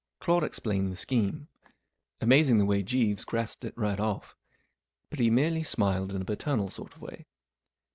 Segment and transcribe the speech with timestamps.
[0.19, 1.47] Claude explained the scheme.
[2.21, 4.35] Amazing the way Jeeves grasped it right off.
[5.11, 7.27] But he merely smiled in a paternal sort of way.